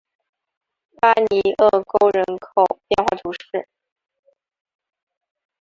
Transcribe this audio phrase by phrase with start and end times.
[0.99, 3.69] 巴尼厄沟人口变化图示